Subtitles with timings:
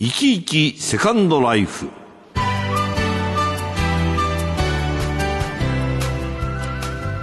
[0.00, 1.88] 生き生きセカンドライフ。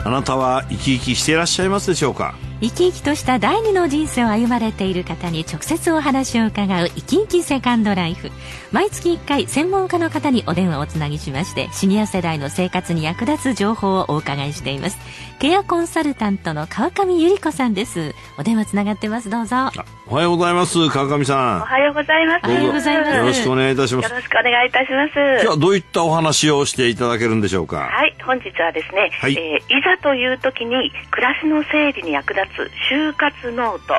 [0.03, 2.35] あなたは生き生きしていらっしゃいますでしょうか？
[2.65, 8.31] 生き生きとした第二の人生を歩まれている方に直接お話を伺う生き生きセカンドライフ。
[8.71, 14.97] 毎月1回専門家の方にお電話をつなぎしましてシニア世代の生活に役立つ情報をお伺いしています。
[15.37, 18.15] ケアコンサルタントの川上由里子さんです。
[18.39, 19.29] お電話つながってます。
[19.29, 19.69] どうぞ。
[20.07, 20.89] おはようございます。
[20.89, 21.61] 川上さん。
[21.61, 22.41] おはようございます。
[22.45, 23.15] おはようございます。
[23.15, 24.09] よろしくお願いいたします。
[24.09, 25.11] よろしくお願いいたします。
[25.13, 27.77] 今日はどういったお話をしていただけるんでしょうか？
[27.77, 29.37] はい本日はですね、はい。
[29.37, 33.93] えー、いざという時に暮らしの整理に役立つ終活ノート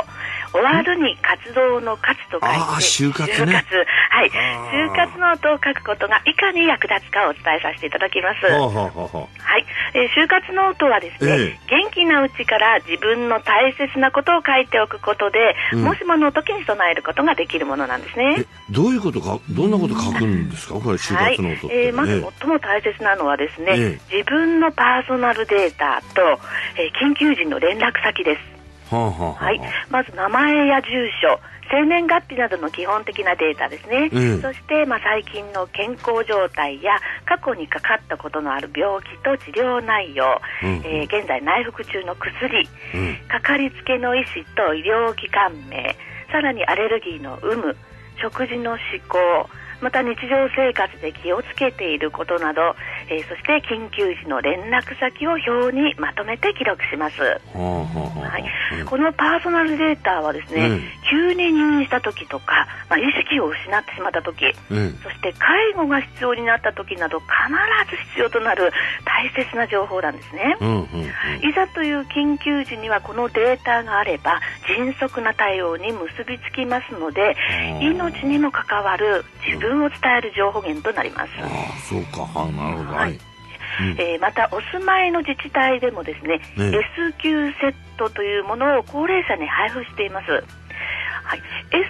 [0.53, 3.87] 終わるに活動の活と書いて終活、ね、終活。
[4.11, 4.31] はい。
[4.31, 8.47] 終活ノートを書くことがいかに役立つかをお伝えさせていただきます。
[8.47, 9.67] はい、
[9.97, 18.45] えー、終活ノートはですね、えー、元気なうちから自分の大切なことを書いておくことで、うん、もしもの時に備えることができるものなんですね。
[18.71, 20.75] どういうことかどんなこと書くんですか？
[20.75, 26.21] これ就活ノート、はい、えー、まず最も大切なのはですね、えー、自分のパーソナルデータと、
[26.77, 28.56] えー、緊急時の連絡先です
[29.35, 30.89] はい、まず名前や住
[31.21, 45.97] 所生年月日などの基本的なデータですね、うん、そして、まあ、最近の健康状態や過去にかかったことのある病気と治療内容、うん、えー、現在内服中の薬、うん、かかりつけの医師と医療機関名。
[46.31, 47.77] さらにアレルギーの有無。
[48.21, 49.19] 食事の嗜好
[49.81, 52.75] また日常生活で気をつけていることなど、
[53.09, 67.31] えー、そして緊急時の連絡先を表にまとめて記録します、はい、このパーソナルデータはですね、うん、急に入院した時とか、まあ、意識を失ってしまった時、うん、そして介護が必要になった時など必
[67.91, 68.73] ず必要となる
[69.05, 77.37] 大切な情報なんですね、うんうんうん、いざという緊急時にはこのデータがあれば迅速な対応に結びつきますので
[77.81, 81.31] 命にも関わる自分分を伝える情報源となります。
[81.43, 82.99] あそうか、はなるほど。
[82.99, 83.19] はい。
[83.99, 90.31] えー、またお住まいの自治体でもですね、ね S 級セットというものを高齢者に配布しています。
[90.31, 91.43] はい、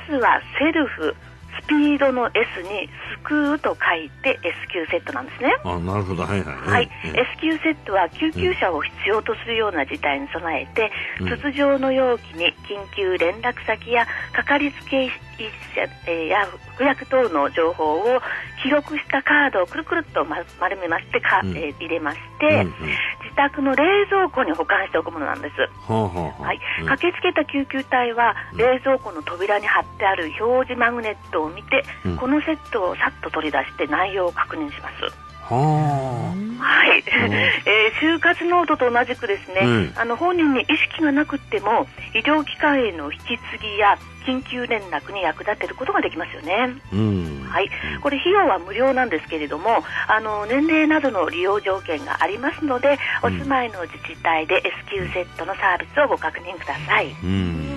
[0.08, 1.25] S はセルフ、ス
[1.66, 2.88] ピードの S に
[3.24, 5.54] 救うと書いて S 級セットなんですね。
[5.64, 6.56] あなるほど、はいはい。
[6.56, 10.90] はい、S 級セットは救急車を必要とするような事態に備えて、
[11.20, 15.10] うん、筒状の容器に緊急連絡先やかかりつけ医
[15.74, 18.20] 者、えー、や服薬等の情報を
[18.62, 22.74] 記録したカードをくるくるっと丸めましてか、うん、えー、入れまして、うんうん、
[23.26, 25.56] 自宅の冷蔵庫に保管しておくものなんです。
[25.90, 31.84] はい、駆けつけた救急隊は、冷蔵庫の扉に貼ってある表示マグネットを見て、
[32.18, 35.26] このセットをさっと取り出して内容を確認します。
[35.48, 37.02] ははい、
[37.66, 46.74] えー、終活ノートと同じくですね、うん、あの本人に意識がなくても医療機関への引き継ぎや緊急連絡に役立てることができますよね。
[46.92, 47.70] うん、はい、
[48.02, 57.14] これ費用は無料なんですけれども、あの年齢などの利用条件がありますので、お住まいの自治体で S 級セットのサービスをご確認ください。
[57.22, 57.75] うん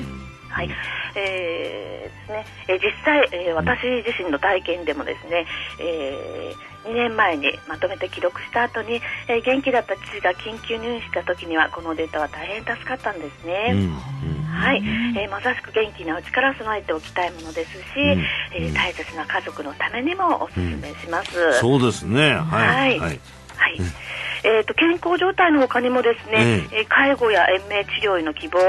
[0.59, 0.69] はい、
[1.15, 5.45] えー、ですね、えー、実際、えー、私自身の体験でもですね、
[5.79, 13.69] えー、2年前にまとめて記録した後に、えー、元気だった父が緊急入院した時にはこのデータは大変助かったんですね。
[13.71, 13.79] うん。
[13.79, 14.83] うん、はい、
[15.15, 21.53] えー、まさしく元気なうちから備えておきたいものですし、うん、えー、大切な家族のためにもお勧めします。
[21.59, 22.33] そうですね。
[22.35, 22.99] はい。
[22.99, 23.19] はい。
[23.55, 23.79] はい
[24.43, 28.59] えーと、健康状態のほかにもですね、えー、介護や延命治療への希望、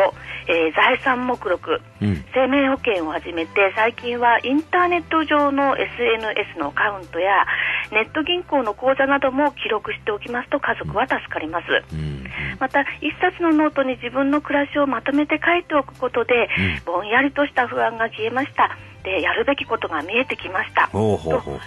[0.49, 7.47] えー、財産目録、うん、生命保険を始めて最近はインターネット上の SNS のアカウントや
[7.93, 12.25] ネット銀行の口座なども記録しておきますと家族は助かります、うん、
[12.59, 20.89] また一冊のノートに自分の暮らしをまとめて書いておくことで、うん、ぼんやりとした不安が消えましたでやるべきことが見えてきました。
[20.89, 21.19] と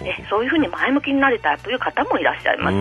[0.02, 2.76] えそういうふうに前向きになれたという方もいらっしゃいます。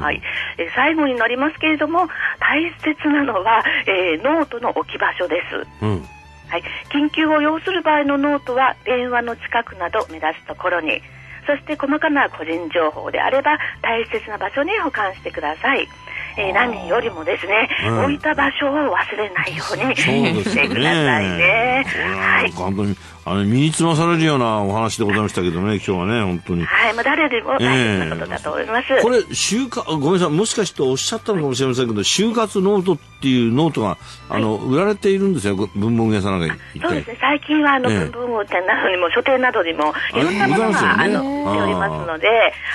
[0.00, 0.22] はい、
[0.58, 2.08] え最後になりますけれども
[2.38, 5.84] 大切なのは、えー、ノートの置き場所です。
[5.84, 6.08] うん。
[6.48, 11.02] はい、緊急を要する場合のノートは電話の近くなど目立つところに。
[11.46, 15.88] そして細かな個人情報であれば大切な場所に保管してください。
[16.36, 21.84] えー、何よりもですね、うん、置いた場所を忘れないようにしてくださいね。
[21.86, 22.52] はい。
[22.52, 22.96] 本当に
[23.28, 26.64] あの身につまされるようなお話でございましたけどね、今日はね、本当に。
[26.64, 28.92] はい、もう誰でも大変なことだと思います。
[28.94, 33.98] えー、これ、終活、ごめんなさい、もしかしておっしゃったのかもしれませんけど、終活ノートっていうノートが、
[34.30, 42.28] あの、はい、売られているんですよ、文房具屋さんなんかそうですね、最近は、あの、文房具店などにも、書店などにも、いろんなものが、あの、売っておりますので。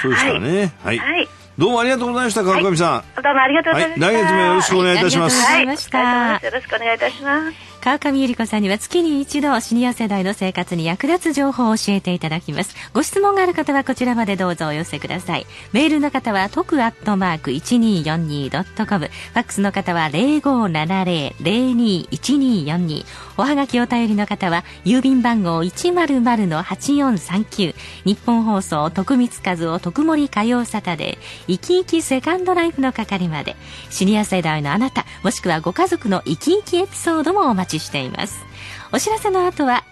[0.03, 0.73] そうですかね。
[0.83, 0.99] はい。
[0.99, 3.21] はいどうもありがとうございました、川上さん。
[3.21, 4.07] どうもありがとうございました。
[4.07, 5.39] 来月もよろしくお願いいたします。
[5.39, 6.47] はい、ありがとうございました。
[6.47, 7.72] よろしくお願いいたします。
[7.83, 12.73] 川上由里子さんには月に一度シニア世代の生活に役立つ情報を教えていただきます。
[12.93, 15.45] ご質問がある方はこちらまでどうぞお寄せください。
[15.73, 23.03] メールの方は特アットマーク 1242.com ファックスの方は0570-021242
[23.35, 27.75] おはがきお便りの方は郵便番号100-8439
[28.05, 33.57] 日本放送徳光和夫徳森火曜サタデー生き生きセカンドライフの係まで。
[33.89, 38.45] シニア世代のあなたもしくはご家族の生き生きエピソードもお待ちしています。
[38.91, 39.83] お知らせの後は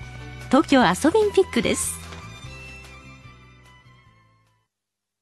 [0.47, 2.00] 東京アソビンピックです。